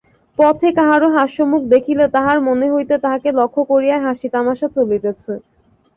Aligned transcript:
পথে 0.37 0.69
কাহারো 0.77 1.07
হাস্যমুখ 1.15 1.61
দেখিলে 1.73 2.05
তাহার 2.15 2.37
মনে 2.47 2.67
হইত 2.73 2.91
তাহাকে 3.03 3.29
লক্ষ্য 3.39 3.61
করিয়াই 3.71 4.03
হাসি 4.05 4.27
তামাসা 4.33 4.67
চলিতেছে। 4.77 5.33